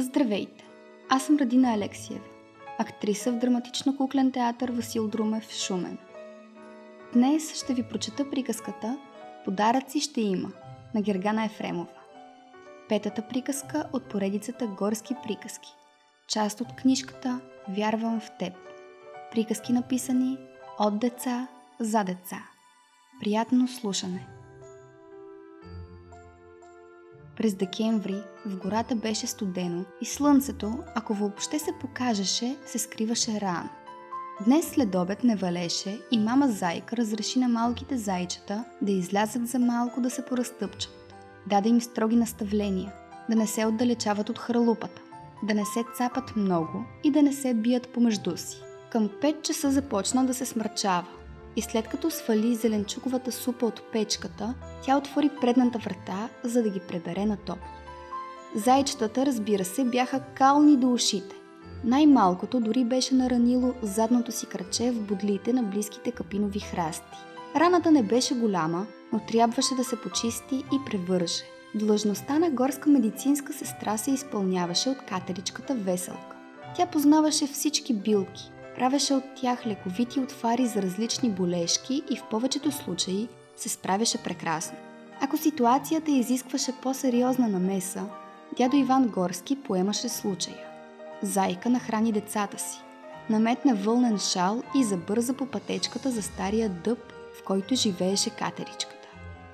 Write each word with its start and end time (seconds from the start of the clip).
Здравейте! 0.00 0.64
Аз 1.08 1.26
съм 1.26 1.36
Радина 1.36 1.74
Алексиева, 1.74 2.24
актриса 2.78 3.32
в 3.32 3.38
драматично-куклен 3.38 4.32
театър 4.32 4.70
Васил 4.70 5.08
Друмев 5.08 5.52
Шумен. 5.52 5.98
Днес 7.12 7.62
ще 7.62 7.74
ви 7.74 7.82
прочета 7.82 8.30
приказката 8.30 8.98
Подаръци 9.44 10.00
ще 10.00 10.20
има 10.20 10.48
на 10.94 11.02
Гергана 11.02 11.44
Ефремова. 11.44 11.92
Петата 12.88 13.28
приказка 13.28 13.88
от 13.92 14.04
поредицата 14.08 14.66
Горски 14.66 15.14
приказки. 15.22 15.68
Част 16.28 16.60
от 16.60 16.76
книжката 16.76 17.40
Вярвам 17.68 18.20
в 18.20 18.30
теб. 18.38 18.52
Приказки 19.30 19.72
написани 19.72 20.38
от 20.78 20.98
деца 20.98 21.48
за 21.80 22.04
деца. 22.04 22.38
Приятно 23.20 23.68
слушане! 23.68 24.37
През 27.38 27.54
декември 27.54 28.22
в 28.46 28.56
гората 28.56 28.96
беше 28.96 29.26
студено 29.26 29.84
и 30.00 30.04
слънцето, 30.04 30.78
ако 30.94 31.14
въобще 31.14 31.58
се 31.58 31.70
покажеше, 31.80 32.56
се 32.66 32.78
скриваше 32.78 33.40
рано. 33.40 33.68
Днес 34.44 34.70
след 34.70 34.94
обед 34.94 35.24
не 35.24 35.36
валеше 35.36 36.00
и 36.10 36.18
мама 36.18 36.48
Зайка 36.48 36.96
разреши 36.96 37.38
на 37.38 37.48
малките 37.48 37.98
зайчета 37.98 38.64
да 38.82 38.92
излязат 38.92 39.48
за 39.48 39.58
малко 39.58 40.00
да 40.00 40.10
се 40.10 40.24
поразтъпчат. 40.24 41.14
Даде 41.46 41.68
им 41.68 41.80
строги 41.80 42.16
наставления, 42.16 42.92
да 43.30 43.36
не 43.36 43.46
се 43.46 43.66
отдалечават 43.66 44.28
от 44.28 44.38
хралупата, 44.38 45.02
да 45.42 45.54
не 45.54 45.64
се 45.64 45.84
цапат 45.96 46.36
много 46.36 46.84
и 47.04 47.10
да 47.10 47.22
не 47.22 47.32
се 47.32 47.54
бият 47.54 47.88
помежду 47.88 48.36
си. 48.36 48.56
Към 48.90 49.08
5 49.08 49.42
часа 49.42 49.70
започна 49.70 50.26
да 50.26 50.34
се 50.34 50.46
смърчава 50.46 51.06
и 51.58 51.62
след 51.62 51.88
като 51.88 52.10
свали 52.10 52.54
зеленчуковата 52.54 53.32
супа 53.32 53.66
от 53.66 53.82
печката, 53.92 54.54
тя 54.82 54.96
отвори 54.96 55.30
предната 55.40 55.78
врата, 55.78 56.28
за 56.44 56.62
да 56.62 56.70
ги 56.70 56.80
пребере 56.80 57.26
на 57.26 57.36
топ. 57.36 57.58
Зайчетата, 58.54 59.26
разбира 59.26 59.64
се, 59.64 59.84
бяха 59.84 60.20
кални 60.20 60.76
до 60.76 60.92
ушите. 60.92 61.36
Най-малкото 61.84 62.60
дори 62.60 62.84
беше 62.84 63.14
наранило 63.14 63.74
задното 63.82 64.32
си 64.32 64.46
краче 64.46 64.90
в 64.90 65.00
бодлите 65.00 65.52
на 65.52 65.62
близките 65.62 66.12
капинови 66.12 66.60
храсти. 66.60 67.18
Раната 67.56 67.90
не 67.90 68.02
беше 68.02 68.34
голяма, 68.34 68.86
но 69.12 69.20
трябваше 69.28 69.74
да 69.74 69.84
се 69.84 69.96
почисти 69.96 70.56
и 70.56 70.78
превърже. 70.86 71.42
Длъжността 71.74 72.38
на 72.38 72.50
горска 72.50 72.90
медицинска 72.90 73.52
сестра 73.52 73.98
се 73.98 74.10
изпълняваше 74.10 74.88
от 74.88 74.98
катеричката 74.98 75.74
Веселка. 75.74 76.36
Тя 76.76 76.86
познаваше 76.86 77.46
всички 77.46 77.94
билки, 77.94 78.50
правеше 78.78 79.14
от 79.14 79.24
тях 79.40 79.66
лековити 79.66 80.20
отвари 80.20 80.66
за 80.66 80.82
различни 80.82 81.30
болешки 81.30 82.02
и 82.10 82.16
в 82.16 82.24
повечето 82.30 82.72
случаи 82.72 83.28
се 83.56 83.68
справяше 83.68 84.22
прекрасно. 84.22 84.76
Ако 85.20 85.36
ситуацията 85.36 86.10
изискваше 86.10 86.72
по-сериозна 86.82 87.48
намеса, 87.48 88.04
дядо 88.56 88.76
Иван 88.76 89.08
Горски 89.08 89.56
поемаше 89.56 90.08
случая. 90.08 90.56
Зайка 91.22 91.70
нахрани 91.70 92.12
децата 92.12 92.58
си, 92.58 92.78
наметна 93.30 93.74
вълнен 93.74 94.18
шал 94.18 94.62
и 94.76 94.84
забърза 94.84 95.34
по 95.34 95.46
пътечката 95.46 96.10
за 96.10 96.22
стария 96.22 96.68
дъб, 96.68 97.12
в 97.40 97.44
който 97.44 97.74
живееше 97.74 98.30
катеричката. 98.30 99.08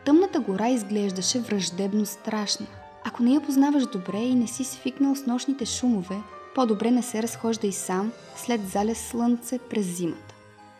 Тъмната 0.04 0.40
гора 0.40 0.68
изглеждаше 0.68 1.40
враждебно 1.40 2.06
страшна. 2.06 2.66
Ако 3.04 3.22
не 3.22 3.34
я 3.34 3.40
познаваш 3.40 3.86
добре 3.86 4.18
и 4.18 4.34
не 4.34 4.46
си 4.46 4.64
свикнал 4.64 5.16
с 5.16 5.26
нощните 5.26 5.66
шумове, 5.66 6.16
по-добре 6.54 6.90
не 6.90 7.02
се 7.02 7.22
разхожда 7.22 7.66
и 7.66 7.72
сам 7.72 8.12
след 8.36 8.68
залез 8.68 9.08
слънце 9.08 9.58
през 9.70 9.86
зимата. 9.96 10.34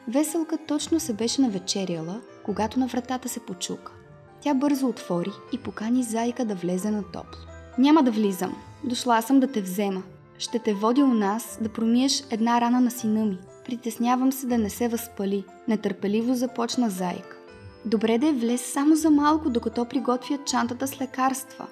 Веселка 0.09 0.59
точно 0.69 1.01
се 1.01 1.13
беше 1.13 1.43
навечеряла, 1.43 2.21
когато 2.45 2.81
на 2.81 2.87
вратата 2.87 3.29
се 3.29 3.41
почука. 3.41 3.93
Тя 4.41 4.55
бързо 4.55 4.87
отвори 4.87 5.31
и 5.53 5.59
покани 5.59 6.03
зайка 6.03 6.45
да 6.45 6.55
влезе 6.55 6.91
на 6.91 7.03
топло. 7.03 7.41
Няма 7.79 8.03
да 8.03 8.11
влизам. 8.11 8.57
Дошла 8.85 9.23
съм 9.23 9.41
да 9.41 9.47
те 9.47 9.63
взема. 9.63 10.03
Ще 10.39 10.59
те 10.59 10.75
води 10.75 11.03
у 11.03 11.15
нас 11.15 11.59
да 11.61 11.69
промиеш 11.69 12.23
една 12.31 12.61
рана 12.61 12.81
на 12.81 12.91
сина 12.91 13.25
ми. 13.25 13.39
Притеснявам 13.65 14.33
се 14.33 14.47
да 14.47 14.59
не 14.59 14.71
се 14.71 14.89
възпали. 14.89 15.45
Нетърпеливо 15.69 16.35
започна 16.35 16.91
зайка. 16.91 17.37
Добре 17.85 18.19
да 18.19 18.29
е 18.29 18.33
влез 18.33 18.73
само 18.73 18.97
за 18.97 19.11
малко, 19.11 19.51
докато 19.51 19.85
приготвят 19.85 20.47
чантата 20.47 20.87
с 20.87 21.01
лекарства. 21.01 21.67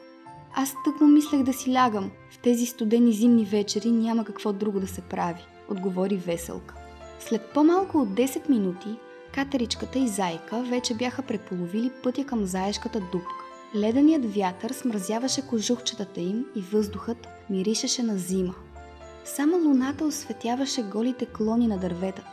Аз 0.54 0.74
тък 0.84 1.00
му 1.00 1.06
мислех 1.06 1.42
да 1.42 1.52
си 1.52 1.72
лягам. 1.72 2.10
В 2.30 2.38
тези 2.38 2.66
студени 2.66 3.12
зимни 3.12 3.44
вечери 3.44 3.90
няма 3.90 4.24
какво 4.24 4.52
друго 4.52 4.80
да 4.80 4.86
се 4.86 5.00
прави, 5.00 5.40
отговори 5.70 6.16
Веселка. 6.16 6.74
След 7.20 7.42
по-малко 7.54 7.98
от 7.98 8.08
10 8.08 8.48
минути, 8.48 8.88
катеричката 9.34 9.98
и 9.98 10.08
зайка 10.08 10.62
вече 10.62 10.94
бяха 10.94 11.22
преполовили 11.22 11.90
пътя 12.02 12.24
към 12.24 12.44
заешката 12.44 13.00
дупка. 13.00 13.44
Леденият 13.76 14.34
вятър 14.34 14.70
смразяваше 14.70 15.46
кожухчетата 15.46 16.20
им 16.20 16.44
и 16.56 16.60
въздухът 16.60 17.28
миришеше 17.50 18.02
на 18.02 18.18
зима. 18.18 18.54
Само 19.24 19.56
луната 19.56 20.04
осветяваше 20.04 20.82
голите 20.82 21.26
клони 21.26 21.66
на 21.66 21.78
дърветата. 21.78 22.30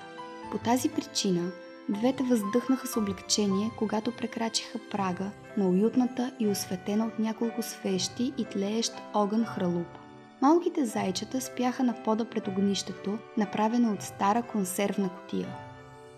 По 0.51 0.57
тази 0.57 0.89
причина 0.89 1.51
Двете 1.89 2.23
въздъхнаха 2.23 2.87
с 2.87 2.97
облегчение, 2.97 3.71
когато 3.77 4.11
прекрачиха 4.11 4.79
прага 4.91 5.31
на 5.57 5.69
уютната 5.69 6.31
и 6.39 6.47
осветена 6.47 7.05
от 7.05 7.19
няколко 7.19 7.61
свещи 7.61 8.33
и 8.37 8.45
тлеещ 8.45 8.93
огън 9.13 9.45
хралупа. 9.45 9.99
Малките 10.41 10.85
зайчета 10.85 11.41
спяха 11.41 11.83
на 11.83 12.03
пода 12.03 12.25
пред 12.25 12.47
огнището, 12.47 13.17
направено 13.37 13.93
от 13.93 14.01
стара 14.01 14.43
консервна 14.43 15.09
котия. 15.09 15.47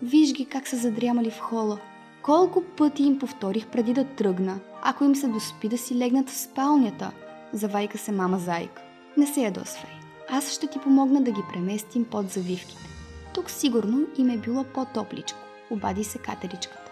Виж 0.02 0.32
ги 0.32 0.44
как 0.44 0.68
са 0.68 0.76
задрямали 0.76 1.30
в 1.30 1.38
хола. 1.38 1.78
Колко 2.22 2.62
пъти 2.62 3.02
им 3.02 3.18
повторих 3.18 3.66
преди 3.66 3.92
да 3.92 4.04
тръгна, 4.04 4.60
ако 4.82 5.04
им 5.04 5.16
се 5.16 5.28
доспи 5.28 5.68
да 5.68 5.78
си 5.78 5.98
легнат 5.98 6.30
в 6.30 6.36
спалнята, 6.36 7.12
завайка 7.52 7.98
се 7.98 8.12
мама 8.12 8.38
зайка. 8.38 8.82
Не 9.16 9.26
се 9.26 9.40
ядосвай. 9.40 9.92
Аз 10.28 10.52
ще 10.52 10.66
ти 10.66 10.78
помогна 10.78 11.22
да 11.22 11.30
ги 11.30 11.40
преместим 11.52 12.04
под 12.04 12.30
завивките. 12.30 12.88
Тук 13.34 13.50
сигурно 13.50 14.06
им 14.18 14.30
е 14.30 14.36
било 14.36 14.64
по-топличко 14.64 15.38
обади 15.72 16.04
се 16.04 16.18
катеричката. 16.18 16.90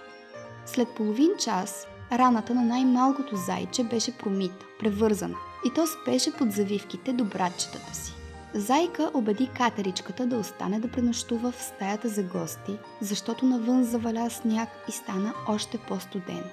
След 0.66 0.88
половин 0.88 1.30
час 1.38 1.86
раната 2.12 2.54
на 2.54 2.62
най-малкото 2.62 3.36
зайче 3.36 3.84
беше 3.84 4.18
промита, 4.18 4.66
превързана 4.78 5.36
и 5.66 5.74
то 5.74 5.86
спеше 5.86 6.32
под 6.32 6.52
завивките 6.52 7.12
до 7.12 7.24
братчетата 7.24 7.94
си. 7.94 8.12
Зайка 8.54 9.10
убеди 9.14 9.50
катеричката 9.56 10.26
да 10.26 10.36
остане 10.36 10.80
да 10.80 10.90
пренощува 10.90 11.52
в 11.52 11.62
стаята 11.62 12.08
за 12.08 12.22
гости, 12.22 12.76
защото 13.00 13.46
навън 13.46 13.84
заваля 13.84 14.30
сняг 14.30 14.68
и 14.88 14.92
стана 14.92 15.34
още 15.48 15.78
по-студено. 15.78 16.50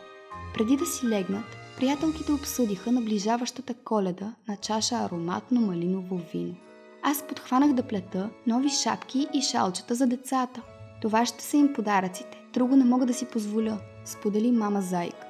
Преди 0.54 0.78
да 0.78 0.86
си 0.86 1.08
легнат, 1.08 1.46
приятелките 1.78 2.32
обсъдиха 2.32 2.92
наближаващата 2.92 3.74
коледа 3.74 4.34
на 4.48 4.58
чаша 4.58 4.96
ароматно 4.96 5.62
малиново 5.62 6.22
вино. 6.34 6.56
Аз 7.04 7.28
подхванах 7.28 7.74
да 7.74 7.84
плета 7.84 8.30
нови 8.48 8.70
шапки 8.70 9.28
и 9.34 9.42
шалчета 9.42 9.96
за 9.96 10.08
децата– 10.08 10.62
това 11.02 11.26
ще 11.26 11.44
са 11.44 11.58
им 11.58 11.74
подаръците. 11.74 12.42
Друго 12.54 12.76
не 12.76 12.86
мога 12.86 13.06
да 13.06 13.14
си 13.14 13.26
позволя, 13.26 13.78
сподели 14.06 14.52
мама 14.52 14.82
Зайка. 14.82 15.28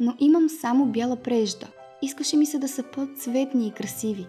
Но 0.00 0.14
имам 0.18 0.48
само 0.48 0.86
бяла 0.86 1.16
прежда. 1.16 1.66
Искаше 2.02 2.36
ми 2.36 2.46
се 2.46 2.58
да 2.58 2.68
са 2.68 2.82
по-цветни 2.82 3.66
и 3.68 3.72
красиви. 3.72 4.26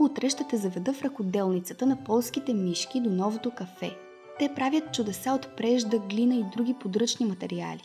Утре 0.00 0.28
ще 0.28 0.44
те 0.44 0.56
заведа 0.56 0.92
в 0.92 1.02
ръкоделницата 1.02 1.86
на 1.86 2.04
полските 2.04 2.54
мишки 2.54 3.00
до 3.00 3.10
новото 3.10 3.50
кафе. 3.50 3.96
Те 4.38 4.54
правят 4.54 4.94
чудеса 4.94 5.32
от 5.32 5.56
прежда, 5.56 5.98
глина 5.98 6.34
и 6.34 6.44
други 6.56 6.74
подръчни 6.80 7.26
материали. 7.26 7.82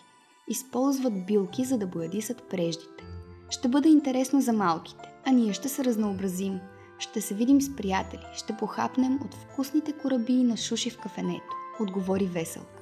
Използват 0.48 1.26
билки, 1.26 1.66
за 1.66 1.78
да 1.78 1.88
боядисат 1.88 2.44
преждите. 2.50 3.04
Ще 3.50 3.68
бъде 3.68 3.90
интересно 3.90 4.42
за 4.42 4.54
малките, 4.54 5.14
а 5.26 5.32
ние 5.32 5.54
ще 5.54 5.70
се 5.70 5.84
разнообразим. 5.84 6.60
Ще 7.00 7.22
се 7.22 7.34
видим 7.34 7.62
с 7.62 7.76
приятели, 7.76 8.26
ще 8.34 8.58
похапнем 8.58 9.20
от 9.26 9.34
вкусните 9.34 9.92
кораби 9.92 10.44
на 10.44 10.58
шуши 10.58 10.90
в 10.90 10.98
кафенето 10.98 11.65
отговори 11.80 12.26
Веселка. 12.26 12.82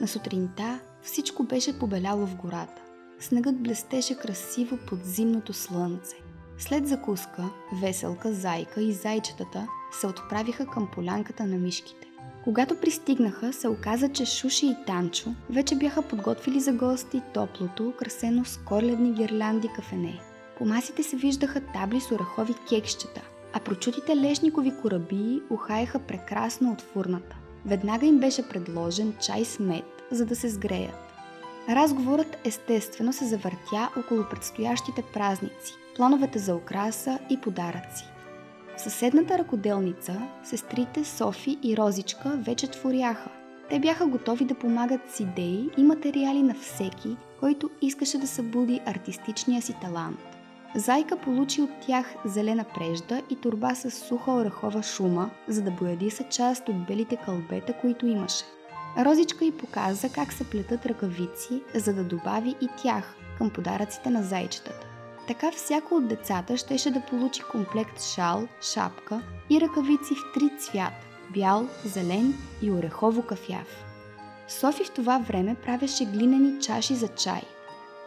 На 0.00 0.08
сутринта 0.08 0.80
всичко 1.02 1.44
беше 1.44 1.78
побеляло 1.78 2.26
в 2.26 2.36
гората. 2.36 2.82
Снегът 3.20 3.62
блестеше 3.62 4.18
красиво 4.18 4.78
под 4.86 5.04
зимното 5.04 5.52
слънце. 5.52 6.16
След 6.58 6.88
закуска, 6.88 7.50
Веселка, 7.80 8.32
Зайка 8.32 8.82
и 8.82 8.92
Зайчетата 8.92 9.68
се 10.00 10.06
отправиха 10.06 10.66
към 10.66 10.88
полянката 10.94 11.46
на 11.46 11.56
мишките. 11.56 12.06
Когато 12.44 12.80
пристигнаха, 12.80 13.52
се 13.52 13.68
оказа, 13.68 14.08
че 14.08 14.24
Шуши 14.24 14.66
и 14.66 14.76
Танчо 14.86 15.34
вече 15.50 15.76
бяха 15.76 16.02
подготвили 16.02 16.60
за 16.60 16.72
гости 16.72 17.22
топлото, 17.34 17.88
украсено 17.88 18.44
с 18.44 18.56
коледни 18.56 19.12
гирлянди 19.12 19.68
кафене. 19.76 20.20
По 20.58 20.64
масите 20.64 21.02
се 21.02 21.16
виждаха 21.16 21.60
табли 21.60 22.00
с 22.00 22.10
орехови 22.10 22.54
кекщета, 22.68 23.22
а 23.52 23.60
прочутите 23.60 24.16
лешникови 24.16 24.72
кораби 24.82 25.42
ухаеха 25.50 25.98
прекрасно 25.98 26.72
от 26.72 26.80
фурната. 26.80 27.36
Веднага 27.66 28.06
им 28.06 28.18
беше 28.18 28.48
предложен 28.48 29.14
чай 29.20 29.44
с 29.44 29.58
мед, 29.58 29.84
за 30.10 30.26
да 30.26 30.36
се 30.36 30.48
сгреят. 30.48 31.12
Разговорът 31.68 32.36
естествено 32.44 33.12
се 33.12 33.24
завъртя 33.24 33.90
около 33.98 34.24
предстоящите 34.30 35.02
празници, 35.12 35.72
плановете 35.96 36.38
за 36.38 36.54
украса 36.54 37.18
и 37.30 37.40
подаръци. 37.40 38.04
В 38.76 38.80
съседната 38.80 39.38
ръкоделница 39.38 40.22
сестрите 40.44 41.04
Софи 41.04 41.58
и 41.62 41.76
Розичка 41.76 42.30
вече 42.36 42.70
творяха. 42.70 43.30
Те 43.70 43.78
бяха 43.78 44.06
готови 44.06 44.44
да 44.44 44.54
помагат 44.54 45.00
с 45.10 45.20
идеи 45.20 45.70
и 45.76 45.82
материали 45.82 46.42
на 46.42 46.54
всеки, 46.54 47.16
който 47.40 47.70
искаше 47.82 48.18
да 48.18 48.26
събуди 48.26 48.80
артистичния 48.86 49.62
си 49.62 49.74
талант. 49.80 50.33
Зайка 50.74 51.16
получи 51.16 51.62
от 51.62 51.70
тях 51.86 52.14
зелена 52.24 52.64
прежда 52.74 53.22
и 53.30 53.36
турба 53.36 53.74
с 53.74 53.90
суха 53.90 54.32
орехова 54.32 54.82
шума, 54.82 55.30
за 55.48 55.62
да 55.62 55.70
бояди 55.70 56.10
са 56.10 56.24
част 56.24 56.68
от 56.68 56.86
белите 56.86 57.16
кълбета, 57.16 57.72
които 57.80 58.06
имаше. 58.06 58.44
Розичка 58.98 59.44
й 59.44 59.52
показа 59.52 60.08
как 60.08 60.32
се 60.32 60.50
плетат 60.50 60.86
ръкавици, 60.86 61.62
за 61.74 61.94
да 61.94 62.04
добави 62.04 62.54
и 62.60 62.68
тях 62.82 63.14
към 63.38 63.50
подаръците 63.50 64.10
на 64.10 64.22
зайчетата. 64.22 64.86
Така 65.26 65.52
всяко 65.52 65.94
от 65.94 66.08
децата 66.08 66.56
щеше 66.56 66.90
да 66.90 67.00
получи 67.00 67.42
комплект 67.42 68.02
шал, 68.02 68.48
шапка 68.62 69.22
и 69.50 69.60
ръкавици 69.60 70.14
в 70.14 70.34
три 70.34 70.50
цвята– 70.58 71.06
бял, 71.34 71.68
зелен 71.84 72.34
и 72.62 72.70
орехово 72.70 73.22
кафяв. 73.22 73.84
Софи 74.48 74.84
в 74.84 74.90
това 74.90 75.18
време 75.18 75.54
правеше 75.54 76.04
глинени 76.04 76.60
чаши 76.60 76.94
за 76.94 77.08
чай. 77.08 77.42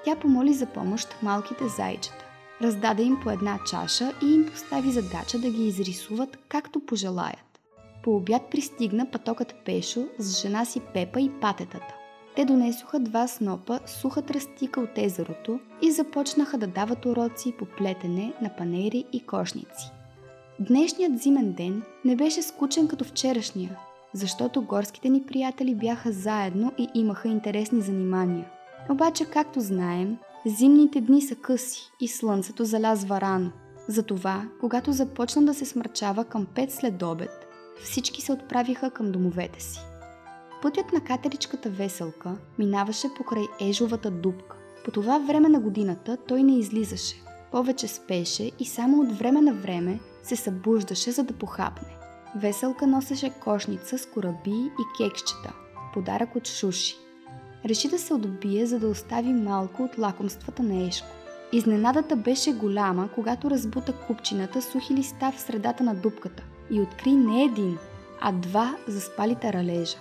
Тя 0.06 0.16
помоли 0.16 0.54
за 0.54 0.66
помощ 0.66 1.16
малките 1.22 1.68
зайчета. 1.68 2.27
Раздаде 2.62 3.04
им 3.04 3.18
по 3.24 3.30
една 3.30 3.60
чаша 3.70 4.14
и 4.24 4.34
им 4.34 4.46
постави 4.46 4.92
задача 4.92 5.40
да 5.40 5.50
ги 5.50 5.68
изрисуват 5.68 6.38
както 6.50 6.80
пожелаят. 6.80 7.60
По 8.04 8.16
обяд 8.16 8.42
пристигна 8.52 9.12
пътокът 9.12 9.56
Пешо 9.66 10.08
с 10.20 10.42
жена 10.42 10.66
си 10.66 10.82
Пепа 10.94 11.22
и 11.22 11.32
патетата. 11.42 11.94
Те 12.36 12.46
донесоха 12.46 13.00
два 13.00 13.28
снопа 13.28 13.80
суха 13.86 14.22
тръстика 14.22 14.82
от 14.82 14.90
езерото 14.96 15.60
и 15.82 15.92
започнаха 15.92 16.58
да 16.58 16.68
дават 16.68 17.06
уроци 17.06 17.54
по 17.60 17.66
плетене 17.66 18.34
на 18.42 18.50
панери 18.58 19.06
и 19.14 19.20
кошници. 19.20 19.92
Днешният 20.60 21.22
зимен 21.22 21.54
ден 21.54 21.84
не 22.06 22.16
беше 22.16 22.42
скучен 22.42 22.88
като 22.88 23.04
вчерашния, 23.04 23.78
защото 24.14 24.62
горските 24.62 25.10
ни 25.10 25.24
приятели 25.24 25.76
бяха 25.76 26.12
заедно 26.12 26.72
и 26.78 26.88
имаха 26.94 27.28
интересни 27.28 27.82
занимания. 27.82 28.46
Обаче, 28.90 29.26
както 29.26 29.60
знаем, 29.62 30.18
зимните 30.46 31.02
дни 31.02 31.22
са 31.22 31.36
къси 31.36 31.92
и 32.00 32.08
слънцето 32.08 32.66
залязва 32.66 33.22
рано. 33.22 33.52
Затова, 33.88 34.46
когато 34.60 34.92
започна 34.92 35.46
да 35.46 35.54
се 35.54 35.66
смърчава 35.66 36.26
към 36.26 36.46
5 36.46 36.70
след 36.70 37.04
обед, 37.04 37.48
всички 37.84 38.22
се 38.22 38.32
отправиха 38.32 38.92
към 38.92 39.12
домовете 39.12 39.64
си. 39.64 39.80
Пътят 40.62 40.94
на 40.94 41.02
катеричката 41.02 41.70
Веселка 41.70 42.38
минаваше 42.60 43.08
покрай 43.18 43.44
ежовата 43.62 44.12
дупка. 44.12 44.58
По 44.86 44.92
това 44.92 45.20
време 45.20 45.50
на 45.50 45.60
годината 45.60 46.18
той 46.28 46.44
не 46.44 46.60
излизаше. 46.60 47.16
Повече 47.52 47.88
спеше 47.88 48.52
и 48.60 48.66
само 48.66 49.02
от 49.02 49.18
време 49.18 49.42
на 49.42 49.54
време 49.54 50.00
се 50.24 50.36
събуждаше, 50.36 51.12
за 51.12 51.24
да 51.24 51.34
похапне. 51.34 51.98
Веселка 52.36 52.88
носеше 52.88 53.30
кошница 53.30 53.98
с 53.98 54.06
кораби 54.06 54.52
и 54.52 54.98
кексчета, 54.98 55.54
подарък 55.94 56.36
от 56.36 56.48
Шуши. 56.48 56.96
Реши 57.66 57.88
да 57.88 58.00
се 58.00 58.14
отбие, 58.14 58.66
за 58.66 58.80
да 58.80 58.88
остави 58.88 59.34
малко 59.34 59.84
от 59.84 59.98
лакомствата 59.98 60.64
на 60.64 60.88
Ешко. 60.88 61.08
Изненадата 61.52 62.16
беше 62.16 62.54
голяма, 62.54 63.10
когато 63.16 63.50
разбута 63.50 63.94
купчината 63.94 64.62
сухи 64.62 64.94
листа 64.94 65.32
в 65.36 65.42
средата 65.42 65.84
на 65.84 65.96
дупката 65.96 66.44
и 66.72 66.82
откри 66.82 67.12
не 67.12 67.44
един, 67.44 67.78
а 68.22 68.32
два 68.32 68.76
заспали 68.88 69.36
таралежа. 69.36 69.98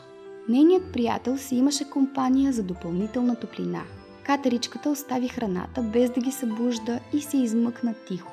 Нейният 0.49 0.93
приятел 0.93 1.39
си 1.39 1.57
имаше 1.57 1.91
компания 1.91 2.53
за 2.53 2.63
допълнителна 2.63 3.37
топлина. 3.37 3.83
Катеричката 4.25 4.91
остави 4.91 5.29
храната 5.29 5.83
без 5.83 6.11
да 6.11 6.21
ги 6.21 6.33
събужда 6.33 7.01
и 7.13 7.21
се 7.21 7.37
измъкна 7.37 7.95
тихо. 8.09 8.33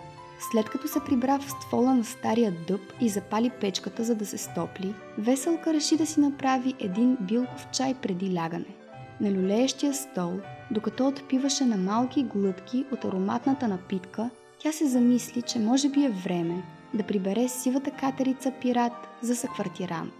След 0.52 0.70
като 0.70 0.88
се 0.88 1.00
прибра 1.06 1.40
в 1.40 1.52
ствола 1.52 1.94
на 1.94 2.04
стария 2.04 2.54
дъб 2.68 2.81
и 3.02 3.10
запали 3.10 3.52
печката 3.62 4.04
за 4.04 4.16
да 4.16 4.25
се 4.25 4.38
стопли, 4.38 4.94
Веселка 5.18 5.74
реши 5.74 5.98
да 5.98 6.06
си 6.06 6.20
направи 6.20 6.74
един 6.80 7.18
билков 7.22 7.68
чай 7.72 7.96
преди 8.02 8.36
лягане. 8.36 8.83
На 9.21 9.31
люлеещия 9.31 9.94
стол, 9.94 10.39
докато 10.71 11.07
отпиваше 11.07 11.65
на 11.65 11.77
малки 11.77 12.24
глътки 12.24 12.86
от 12.92 13.06
ароматната 13.06 13.68
напитка, 13.68 14.30
тя 14.60 14.71
се 14.71 14.88
замисли, 14.88 15.42
че 15.42 15.60
може 15.60 15.89
би 15.89 16.06
е 16.06 16.10
време 16.10 16.63
да 16.94 17.04
прибере 17.04 17.48
сивата 17.48 17.92
катерица 17.92 18.54
пират 18.62 19.07
за 19.21 19.36
съквартирант. 19.36 20.13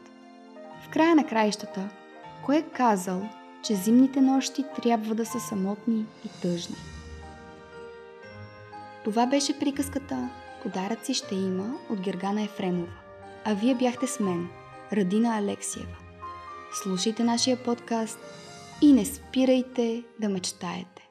В 0.85 0.89
края 0.89 1.15
на 1.15 1.27
краищата, 1.27 1.89
кой 2.45 2.57
е 2.57 2.61
казал, 2.61 3.29
че 3.63 3.75
зимните 3.75 4.21
нощи 4.21 4.63
трябва 4.81 5.15
да 5.15 5.25
са 5.25 5.39
самотни 5.39 6.05
и 6.25 6.41
тъжни? 6.41 6.75
Това 9.03 9.25
беше 9.25 9.59
приказката 9.59 10.29
Подаръци 10.63 11.13
ще 11.13 11.35
има 11.35 11.73
от 11.89 11.99
Гергана 11.99 12.41
Ефремова. 12.41 12.93
А 13.45 13.53
вие 13.53 13.75
бяхте 13.75 14.07
с 14.07 14.19
мен, 14.19 14.47
Радина 14.93 15.37
Алексиева. 15.37 15.95
Слушайте 16.83 17.23
нашия 17.23 17.63
подкаст 17.63 18.19
и 18.83 18.91
не 18.91 19.06
спирайте 19.06 20.03
да 20.19 20.27
мечтаете. 20.27 21.02